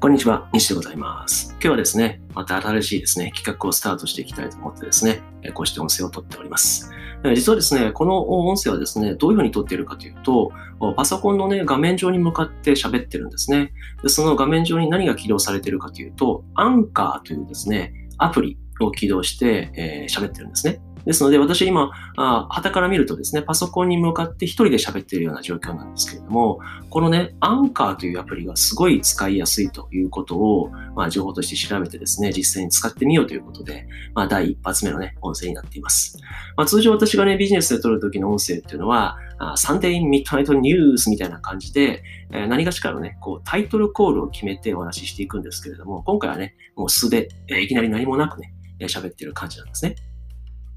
[0.00, 1.50] こんにちは、西でございます。
[1.50, 6.90] 今日はですね、また新しいですね、企画をスタートしていきたいと思ってですね、こうして音声を撮っております。
[7.34, 10.52] 実はですね、この音声はですね、どういうふうに撮っているかというと、
[10.96, 13.74] パソコンのね、画面上に向かって喋ってるんですね。
[14.02, 20.80] でその画面上に何が起動されているかというと、アンカーというですね、アプリを起動してえー喋ってるんですね。
[21.04, 36.18] ですので、私今、あ旗から見るとですね、パソコンに向かって一人で喋っているような状況なんですけれども、このね、アンカーというアプリがすごい使いやすいということを、まあ、情報として調べてですね、実際に使ってみようということで、まあ、第一発目のね、音声になっています。
[36.56, 39.16] まあ、通常私がね、ビジネスで撮るときの音声っていうのは、
[39.56, 49.94] サンデーミッドナイトニュースみたいな感じで、えー何がしかのね、こう、タイトルコールを決めてお話ししていくんですけれども、今回はね、もう素で、えーいきなり何もなくね、喋ってる感じなんですね。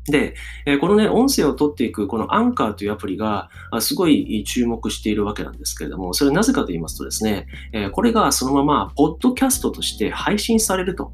[0.06, 0.36] で、
[0.82, 3.50] このね、音声を取っていく、このアンカーというアプリが、
[3.80, 7.48] すごい注目しているわけなんですけれども、それはなぜかと言いますとですね、
[7.94, 11.12] これがそのまま、ポッドキャストとして配信されると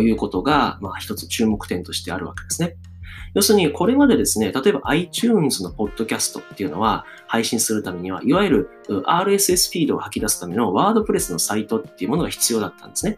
[0.00, 2.76] いうことが、まあ、一つ注目点としてあるわけですね。
[3.34, 8.68] 要するに、これまでですね、例えば iTunes のポッドキャストっていうのは、配信するためには、いわゆる
[9.06, 13.16] RSS フィードを吐き出すためのワードプレスのサイトっていうものが必要だったんですね。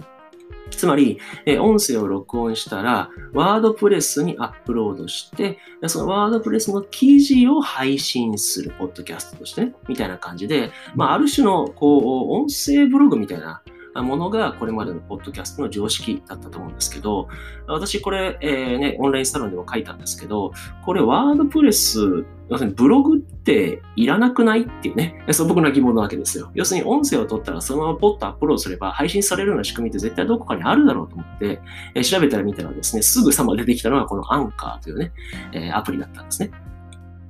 [0.71, 13.63] つまり、えー音声を録音したら、ワードプレスにアップロードして、でそのワードプレスの記事を配信する、ポッドキャストとしてね、みたいな感じで、まあ、ある種の、こう、音声ブログみたいな
[14.03, 17.29] ものが、これまでのポッドキャストの常識だったと思うんですけど、
[17.67, 20.53] 私、これ、えーね、オンラインサロンでも書いたんですけど、
[20.85, 26.51] これ、ワードプレス、要するにブログっていらなくないっていうね、そう僕の疑問なわけですよ。
[26.55, 31.61] 要するに音声を取ったらそのままポッとアップロードすれば配信されるような仕組みって絶対どこかにあるだろうと思って、
[31.95, 35.13] えー調べたら見たらですね、すぐさま出てきたのがこのアンカーというね、
[35.53, 36.51] えーアプリだったんですね。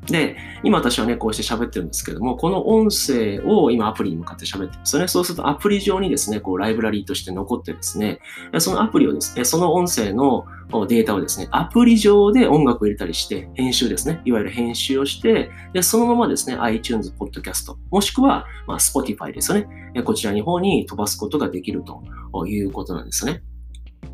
[0.07, 5.09] で、今私はね、こうして喋ってるんですけども、この音声を今アプリに向かって喋ってるんですよね。
[5.09, 8.21] そうするとアプリ上にですね、こうライブラリーとして残ってですね、
[8.59, 10.45] そのアプリをですね、その音声の
[10.89, 22.03] データをですね、アプリ上で音楽を入れたりして、編集ですね、いわゆる編集をして、でそのままですね、iTunes Podcast、もしくは、まあ、Spotify ですよね、こちらの方に飛ばすことができると
[22.47, 23.43] いうことなんですね。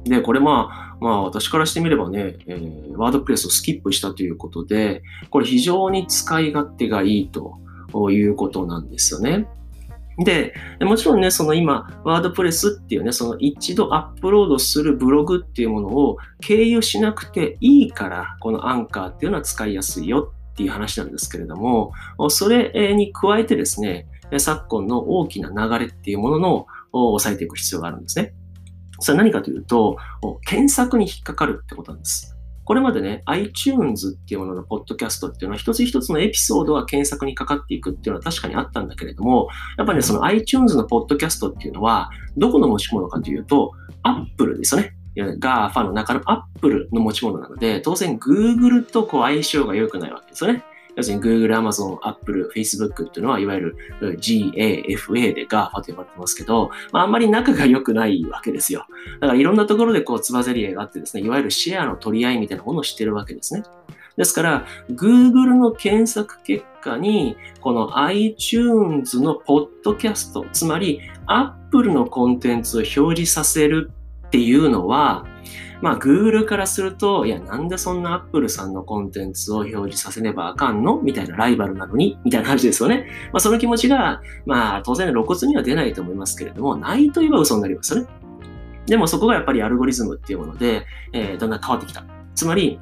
[0.05, 7.59] で、これまあ、まあ私からしてみればね、えーワードプレスをスキップしたということで、これ非常に使い勝手がいいと
[8.11, 9.49] いうことなんですよね。
[10.19, 21.93] で、もちろんね、その今、ワードプレスっていうね、その一度アップロードするブログっていうものを経由しなくていいから、このアンカーっていうのは使いやすいよっていう話なんですけれども、
[22.29, 24.07] それに加えてですね、
[24.39, 28.35] 昨今の大きな流れっていうもののを抑えていく必要があるんですね。
[29.03, 29.97] それは何かというと、
[30.47, 32.37] 検索に引っかかるってことなんです。
[32.65, 43.73] これまでね、iTunes っていうもののポッドキャストっていうのは一つ一つのエピソードは検索にかかっていくっていうのは確かにあったんだけれども、やっぱりね、その iTunes のポッドキャストっていうのは、どこの持ち物かというと、
[44.05, 44.95] Apple ですよね。
[45.15, 50.65] いわゆる GAFA の中の Apple の持ち物なので、当然 Google とこう相性が良くないわけですよね。
[50.97, 58.87] 要するに Google、Amazon、Apple、Facebook っていうのは、いわゆる GAFA で GAFA と呼ばれてますけど、まあ、あんまり仲が良くないわけですよ。
[59.21, 63.63] だからいろんなところでこう、つばぜり合いがあってですね、いわゆるシェアの取り合いみたいなものをしてるわけですね。
[64.17, 73.91] ですから、Google の検索結果に、この iTunes のポッドキャスト、つまり Apple のコンテンツを表示させる
[74.27, 75.25] っていうのは、
[75.83, 81.01] まあ、Google からすると、いや、なんでそんな Apple さんのコンテンツを表示させねばあかんの？
[81.03, 82.19] みたいなライバルなのに？
[82.25, 83.09] みたいな話ですよね。
[83.33, 88.09] まあ、その気持ちが、まあ、当然露骨には出ないと思いますけれども、ないといえば嘘になりますよね。
[88.87, 92.05] でもそこがやっぱりアルゴリズムっていうもので、えーだんだん変わってきた。
[92.35, 92.81] つまり、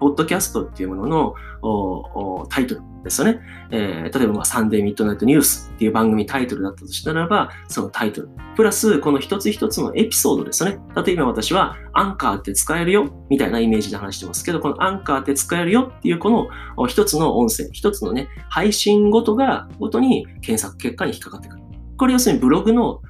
[0.00, 3.40] ポッドキャストっていうもののタイトルですよね。
[3.70, 8.30] えー例えば、まあ、サンデーミッドナイトニュースっていう番組タイトルだったとしたらば、そのタイトル。
[8.56, 10.78] プラス、この一つ一つのエピソードですよね。
[11.04, 16.48] 例えば私は、アンカーって使えるよ、みたいなイメージで話してますけど、このアンカーって使えるよっていう、この
[16.88, 21.62] 一つの音声、一つのね、配信ごとが、ごとに検索結果に引っかかってくる。
[21.96, 23.00] これ要するにブログの、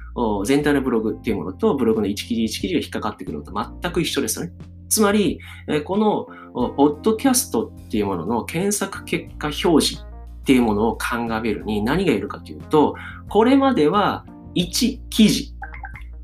[0.44, 3.52] 全体のブログっていうものと、ブログの1記事1記事が引っかかってくるのと
[3.82, 4.52] 全く一緒ですよね。
[4.90, 5.40] つまり、
[5.84, 12.96] この、ポッドキャストっていうものの検索結果表示っていうものを鑑べるに何がいるかというと、
[13.28, 14.26] これまでは
[14.56, 15.54] 1記事、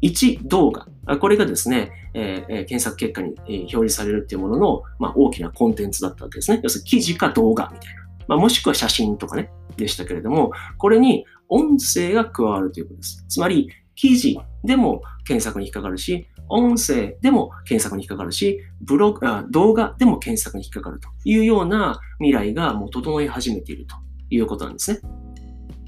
[0.03, 0.87] 1動画、
[1.19, 6.61] これがですね、えーえー検索結果に表示されるっていうものの、ま、大きなコンテンツだったわけですね。
[6.63, 8.07] 要するに記事か動画みたいな。
[8.27, 13.25] ま、もしくは写真とかね、でしたけれども、これに音声が加わるということです。
[13.29, 23.97] つまり、記事でも検索に引っかかるし、音声でも検索に引っかかるし、ブログ、あ動画でも検索に引っかかるというような未来がもう整い始めていると
[24.31, 25.01] いうことなんですね。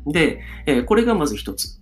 [0.07, 1.79] で、えーこれがまず一つ、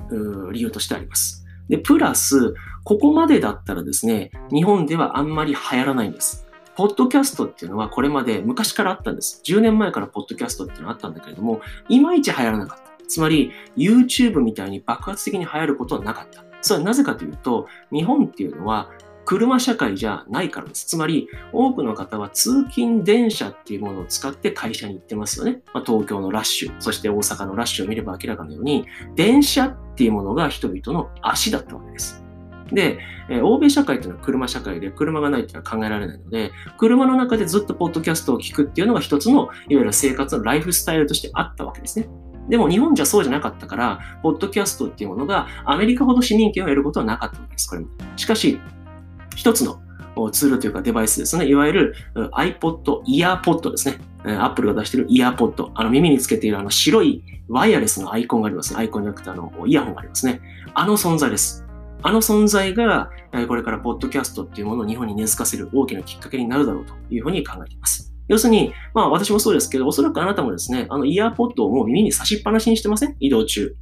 [0.52, 1.44] 理由としてあります。
[1.69, 6.46] で、プラス、ここまでだったらですね、日本ではあんまり流行らないんです。
[6.76, 9.40] ポッドキャストっていうのはこれまで昔からあったんです。
[9.44, 12.95] 10年前からポッドキャストっていうのはあったんだけれども、いまいち流行らなかった。
[13.08, 16.44] つまり、YouTube みたいに爆発的に流行ることはなかった。
[16.61, 18.91] それはなぜかというと、日本っていうのは
[19.26, 20.87] 車社会じゃないからです。
[20.87, 25.62] つまり、多くの方は通勤電車っていうものを使って会社に行ってますよね。
[25.75, 28.87] まあ、東京のラッシュ、そして大阪のラッシュを見れば明らかなように、
[29.17, 32.25] 電車っていうものが人々の足だったわけです。
[32.73, 32.99] で、
[33.29, 42.08] え欧米社会っていうのは車社会で車がないっていうのは考えられないので、車の中でずっとポッドキャストを聞くっていうのが一つの、いわゆる生活のライフスタイルとしてあったわけですね。
[42.48, 47.69] でも日本じゃそうじゃなかったから、ポッドキャストっていうものがアメリカほど市民権を得ることはなかったわけです。
[47.69, 47.88] これも。
[48.16, 48.60] しかし、
[49.34, 49.81] 一つの
[50.32, 51.46] ツールというかデバイスですね。
[51.46, 53.98] いわゆる iPod、イヤーポッドですね。
[54.25, 55.70] Apple が出しているイヤーポッド。
[55.75, 58.81] あの耳につけているあの白いワイヤレスのアイコンがありますね。
[58.81, 60.40] アイコンじゃなくてあのイヤホンがありますね。
[60.75, 61.64] あの存在です。
[62.02, 63.10] あの存在が、
[63.48, 68.15] これからポッドキャストっていうものを日本に根付かせる大きなきっかけになるだろうというふうに考えています。
[68.28, 73.17] 要するに、まあ私もそうですけど、おそらくあなたもですね、あのイヤーポッドをもう耳に差しっぱなしにしてません？
[73.20, 73.75] 移動中。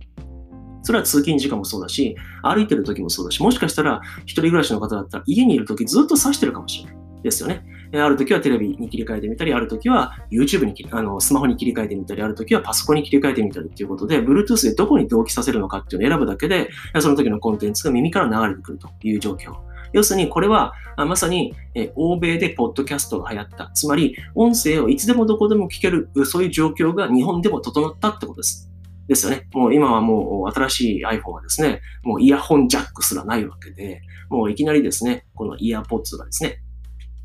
[0.83, 7.05] それは通勤時間もそうだし、歩いてる時もそうだし、もしかしたら一人暮らしの方だったら家にいる時ずっと刺してるかもしれない。
[7.25, 7.65] ですよね。
[7.95, 16.69] ある時はテレビに切り替えてみたり、ある時は YouTube にあのスマホに切り替えてみたり、ある時はパソコンに切り替えてみたりっていうことで、Bluetooth でどこに同期させるのかっていうのを選ぶだけで、
[17.01, 19.55] その時のコンテンツが耳から流れてくるという状況。
[19.95, 21.55] 要するにこれはまさに
[21.95, 23.71] 欧米でポッドキャストが流行った。
[23.75, 28.71] つまり音声をいつでもどこでも聞ける、そういう状況が日本でも整ったってことです。
[29.07, 29.49] ですよね。
[29.53, 36.61] もう今はもう新しい iPhone はですね、もうイヤホンジャックすらないわけで、もういきなりですね、このイヤーポッツがですね、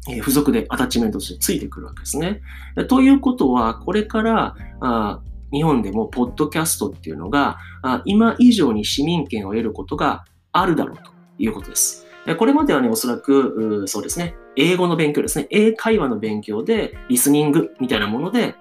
[0.10, 2.42] え付属でアタッチメントとしてついてくるわけですね。
[2.88, 12.09] ということは、これからあ日本でもポッドキャストっていうのがあ今以上に市民権を得ることがあるだろうということです。
[12.36, 18.56] これまではね、おそらく、そうですね、英語の勉強ですね、英会話の勉強で、リスニングみたいなもので、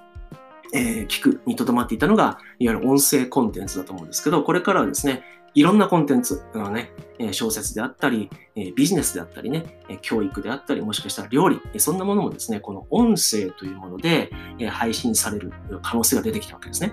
[0.75, 5.23] えー、聞くにとどまっていたのが、いわゆる音声コンテンツだと思うんですけど、これからはですね、
[5.55, 6.93] いろんなコンテンツ、のね、
[7.33, 8.31] 小説であったり、
[8.77, 9.65] ビジネスであったりね、
[10.03, 14.31] 教育であったり、もしかしたら料理、そんなものもですね、この音声というもので
[14.71, 16.93] 配信される可能性が出てきたわけですね。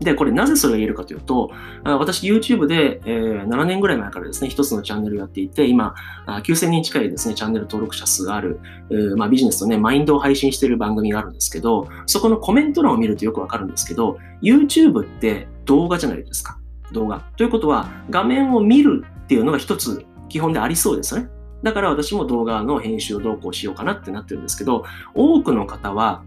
[0.00, 1.50] で、これなぜそれが言えるかというと、
[1.84, 5.94] 私 YouTube で、え7年ぐらい前からですね、一つのチャンネルをやっていて、今、
[6.26, 8.60] 9000人近いですね、チャンネル登録者数がある、
[9.16, 16.58] まあ、ビジネスとね、マインドを配信している番組があるんですけど、そこのコメント欄を見るとよくわかるんですけど、YouTube って動画じゃないですか。
[16.92, 17.20] 動画。
[17.36, 21.28] ということは、画面を見るっていうのが一つ基本でありそうですよね。
[21.62, 24.84] だから私も動画の編集をどうこうしようかなってなってるんですけど、
[25.14, 26.22] 多くの方は、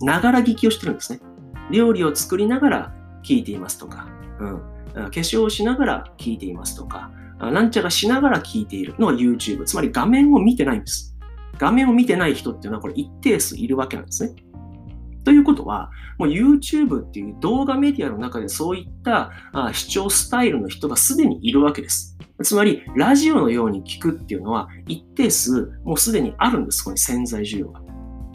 [0.00, 1.20] ながら聞きをしてるんですね。
[1.70, 4.08] 料理を作りながら聞いていますとか、
[4.38, 4.58] うん、
[4.92, 9.64] 化粧をしながら聞いていますとか、なんちゃらしながら聞いているのが YouTube。
[9.64, 11.16] つまり画面を見てないんです。
[11.58, 14.34] 画面を見てない人っていうのはこれ一定数いるわけなんですね。
[15.24, 22.18] ということは、もう YouTube っていう動画メディアの中でそういったあ視聴スタイルの人がすでにいるわけです。
[22.42, 27.80] つまり、ラジオのように聞くっていうのは一定数もうすでにあるんです、ここに潜在需要が。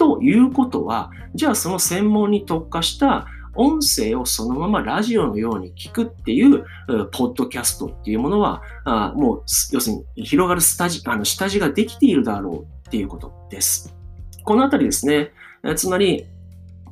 [0.05, 3.25] ということは、じゃあその専門に特化した
[3.55, 6.63] 音声をそのままラジオのように聞くっていう、
[7.12, 13.95] ポッドキャストっていうものは、あもう、要するに広がるスタジ、あの、下地ができているだろうっていうことです。
[14.43, 15.31] このあたりですね、
[15.75, 16.27] つまり、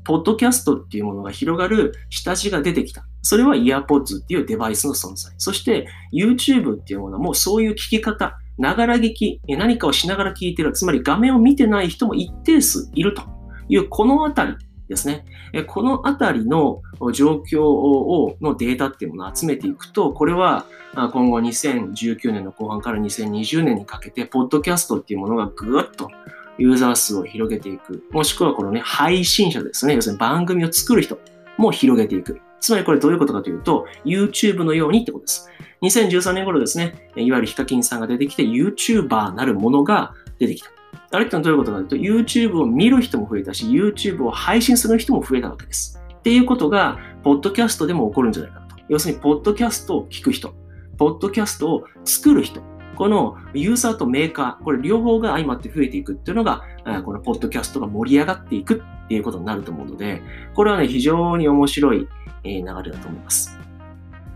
[0.04, 3.06] ポッドキャストっていうものが広がる下地が出てきた。
[3.22, 5.32] それは EarPods っていうデバイスの存在。
[5.38, 10.74] そして YouTube っていうものはもうそういう聞き方、ながら聞き、何かをしながら聞いてる。
[10.74, 13.24] つまり画面を見てない人も一定数いると
[13.70, 14.56] いうこのあたり
[14.88, 15.26] ですね。
[15.68, 16.82] このあたりの
[17.14, 26.10] 状況をのデータっていうものを集めていくと、これは今後2019年の後半から2020年にかけて、ポッドキャストっていうものがぐーっと
[26.58, 28.04] ユーザー数を広げていく。
[28.12, 29.96] もしくはこのね、配信者ですね。
[29.96, 31.18] 要するに番組を作る人
[31.58, 32.40] も広げていく。
[32.64, 35.50] つまりこれどういうことかというと、YouTube のようにってことです。
[35.82, 40.70] 2013年頃ですね、いわゆるヒカキンさんが出てきて YouTuber なるものが出てきた。
[41.12, 46.02] あれってのはどういうことかというと、YouTube を見る人も増えたし、YouTube を配信する人も増えたわけです。
[46.14, 48.78] っていうことが、ポッドキャストでも起こるんじゃないかと。
[48.88, 50.54] 要するに、ポッドキャストを聞く人、
[50.98, 52.62] ポッドキャストを作る人、
[52.96, 56.62] このユーザーとメーカー、これ両方が相まって増えていくっていうのが、
[57.04, 60.22] このポッドキャストが盛り上がっていくっいうことになると思うので、
[60.54, 62.08] これはね、非常に面白い
[62.44, 63.58] 流れだと思います。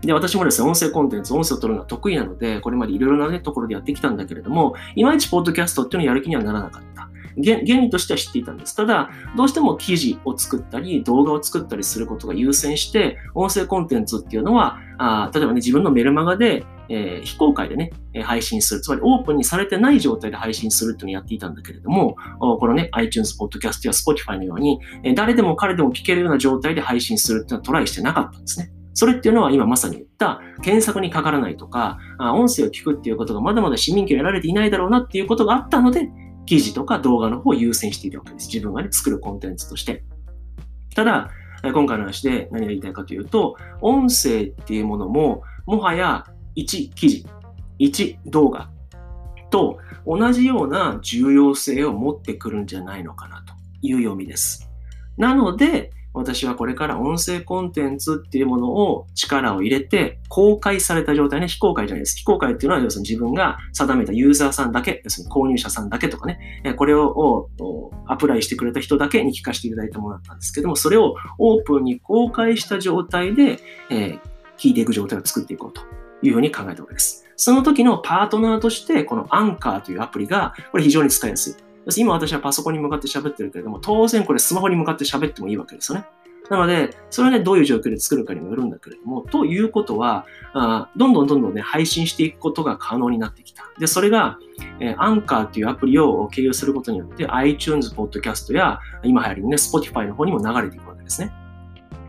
[0.02, 7.08] で、私もですね、音声コンテンツ、音声を取るのは得意なので、これまでいろいろな、ね、ところでやってきたんだけれども、いまいちポッドキャストっていうのをやる気にはならなかった。
[7.44, 8.74] 原理としては知っていたんです。
[8.74, 17.92] ただ、どうしても記事を作ったり、動画を作ったりすることが優先して、音声コンテンツっていうのは、あ例えばね、自分のメルマガで、えー、非公開でね、
[18.22, 18.80] 配信する。
[18.80, 24.80] つまりオープンにされてない状態で配信するっていうのをやっていたんだけれども、このね、iTunes Podcast や Spotify のように、
[25.14, 28.70] 誰でも彼でも聞けるような状態で配信するっていうのはトライしてなかったんですね。
[28.94, 36.10] それっていうのは今まさに言った検索にかからないとか、音声を聞くっていうことがまだまだ市民権を得られていないだろうなっていうことがあったので、
[36.46, 38.48] 記事とか動画の方を優先しているわけです。
[38.48, 40.02] 自分がね、作るコンテンツとして。
[40.96, 41.30] ただ、
[41.62, 46.24] 今回の話で何が言いたいかというと、音声っていうものも、もはや
[46.58, 47.26] 1記事、
[47.78, 48.68] 1動画
[49.50, 54.68] と同じような重要性を持ってくるんじゃないのかなという読みです。
[55.16, 62.16] なので、私はこれから音声コンテンツっていうものを力を入れて公開された状態ね、非公開じゃないです。
[62.16, 67.48] 非公開っていうのは要するに自分が定めたユーザーさんだけ、要するに購入者さんだけとかね、これを
[68.06, 73.60] アプライしてくれた人だけに聞かせていただいたものだったんですけども、それをオープンに公開した状態で、
[73.90, 74.20] えー、
[74.58, 75.82] 聞いていく状態を作っていこうと
[76.22, 77.24] いうふうに考えたわけです。
[77.36, 81.54] その時のパートナーとして、このアンカーというアプリが、これ非常に使いやすい。
[81.96, 86.06] 今私はパソコンに向かって喋ってるけれども、当然これスマホに向かって喋ってもいいわけですよね。
[86.50, 93.64] なので、それはね、どういう状況で作るかにもよるんだけれども、ということは、あどんどんどんどんね、配信していくことが可能になってきた。
[93.78, 94.38] で、それが、
[94.80, 101.32] えー、アンカーというアプリを経由することによって、iTunes Podcast や、今流行りのね、Spotify の方にも流れていくわけですね。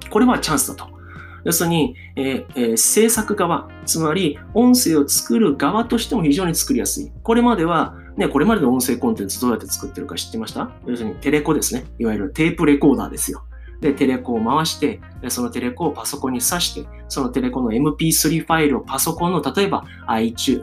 [0.10, 0.99] これはチャンスだと。
[1.46, 7.12] 要するに、えーえー、制作側、つまり音声を作る側としても非常に作りやすい。
[7.24, 10.72] これまでは、ね、これまでの音声コンテンツどうやって作ってるか知ってました？
[10.86, 11.86] 要するにテレコですね。
[12.00, 13.44] いわゆるテープレコーダーですよ。
[13.80, 20.62] で、テレコを回して、そのテレコをパソコンに挿して、そのテレコの MP3 ファイルをパソコンの、例えば iTunes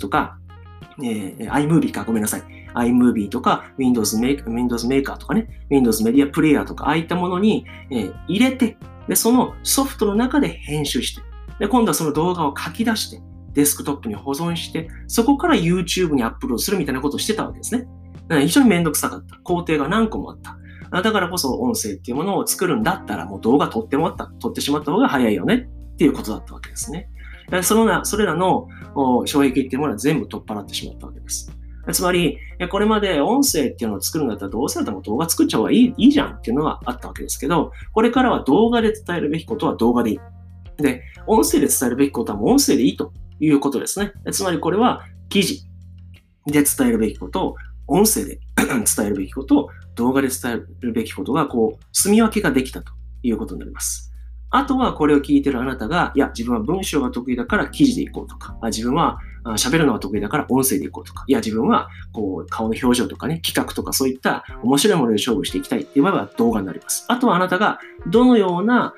[0.00, 0.38] とか、
[1.02, 2.42] えー、iMovie か、ごめんなさい。
[2.74, 8.76] iMovie とか Windows Maker, Windows Maker とかね、Windows Media Player とか、ああいったものに、えー、入れて、
[9.08, 11.22] で、そのソフトの中で編集して、
[11.58, 13.20] で、今度はその動画を書き出して、
[13.54, 17.88] デスクトップに保存して、そこから YouTube にアップロードするみたいなことをしてたわけですね。
[18.28, 19.36] 非常にめんどくさかった。
[19.42, 21.02] 工程が何個もあった。
[21.02, 27.08] だからこそ音声っていうものを作るんだったら、もう動画撮ってもらった、撮ってしまった方が早いよねっていうことだったわけですね。
[27.62, 28.68] そのな、それらの
[29.26, 31.50] 障壁っていうものは全部取っ払ってしまったわけです。
[31.92, 32.38] つまり、
[32.70, 40.18] これまで音声っていうのを作るんだったらどうせだったら動画作っちゃう方がいいいいじゃんっていうのがあったわけですけど、これからは動画で伝えるべきことは動画でいい。
[40.82, 44.12] で、音声で伝えるべきことはもう音声でいいということですね。
[44.32, 45.62] つまりこれは記事
[46.46, 52.92] で伝えるべきことを音声で 伝えるべきことを動画で伝えるべきことが、こう、住み分けができたと
[53.22, 54.12] いうことになります。
[54.50, 67.04] あとはこれを聞いてるあなたが、いや、自分は文章が得意だから記事でいこうとか、自分は喋るのが得意だから音声でいこうとか、いや、自分はこう顔の表情とかね、企画とかそういった面白いもので勝負していきたいって言えば動画になります。
[67.08, 68.94] あとはあなたがどのような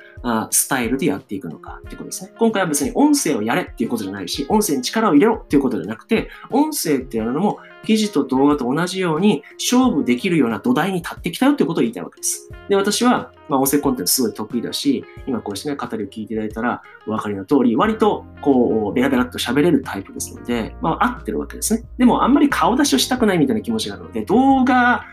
[0.50, 2.32] スタイルでやっていくのかってことですね。
[2.38, 12.50] 今回は別に音声をやれっていうことじゃないし、音声に力を入れろっていうことじゃなくて、音声っていうのも記事と動画と同じように勝負できるような土台に立ってきたよっていうことを言いたいわけです。
[12.68, 21.84] で、私は、まあ、音声コンテンツすごい得意だし、今こうしてね、語りを聞いていただいたらお分かりの通り、割とこう、ベラベラっと喋れるタイプですので、まあ、合ってるわけですね。
[21.98, 25.04] でも、あんまり顔出しをしたくないみたいな気持ちがあるので、動画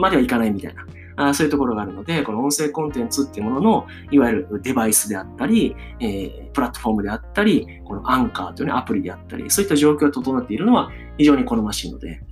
[0.00, 0.86] まではいかないみたいな。
[1.20, 12.22] あそういうところがあるので、この音声コンテンツっていうものの、いわゆるデバイスであったり、えー、プラットフォームであったり、このアンカーという、ね、アプリであったり、そういった状況が整っているのは非常に好ましいので、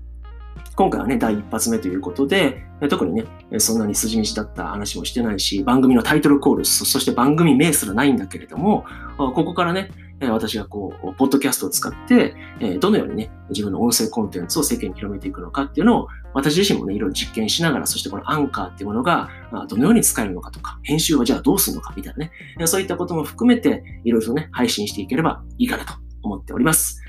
[0.77, 3.25] 今回はね、第一発目ということで、特にね、
[3.59, 8.85] そんなに筋道だった話もしてないし、番組のタイトルコール、そして番組名すらないんだけれども、
[9.17, 12.35] ここからね、私がこう、ポッドキャストを使って、
[12.81, 19.29] どのようにね、自分の音声コンテンツを世間に広めていくのかっていうのを、私自身もね、いろいろ実験しながら、そしてこのアンカーっていうものが、
[19.69, 22.27] どのように使えるのかとか、編集はじゃあどうするのかみたいな
[22.59, 25.93] ね、そういったことも含めて、いろいろとね、配信していければいいかなと
[26.23, 27.03] 思っております。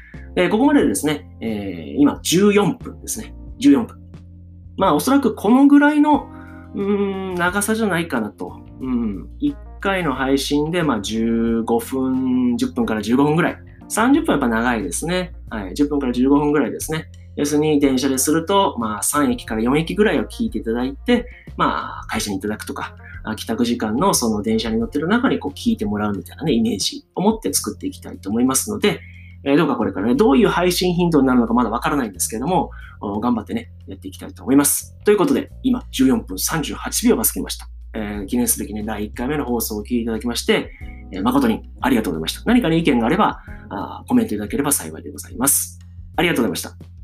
[0.51, 1.29] ここまでですね、
[1.97, 3.33] 今14分ですね。
[3.59, 3.97] 14分。
[4.77, 6.27] まあ、おそらくこのぐらいの、
[6.75, 8.59] うん、長さじゃないかなと。
[8.79, 9.29] うん、
[9.79, 13.57] 回の配信で、まあ、15分、10分から15分ぐらい。
[13.89, 15.33] 30分やっぱ長いですね。
[15.49, 17.09] はい、10分から15分ぐらいですね。
[17.35, 22.95] 要するに電車ですると、まあ、3駅から4駅ぐらいを聞いていただいて、まあ、会社にいただくとか、
[23.35, 29.01] 帰宅時間のその電車に乗ってる中にこう聞いてもらうみたいなね、イメージを持って作っていきたいと思いますので、
[29.43, 32.71] えどうかこれからね、どういう配信頻度になるのかまだわからないんですけれども、
[33.21, 34.97] 頑張ってね、やっていきたいと思います。
[35.03, 37.69] ということで、今14分38秒が過ぎました。
[37.97, 40.71] えー、記念すべきね、第1回目の放送を聞いていただきまして、
[41.11, 42.43] えー、誠にありがとうございました。
[42.45, 45.79] 何かね、意見があればあ、コメントいただければ幸いでございます。
[46.15, 46.96] ありがとうございました。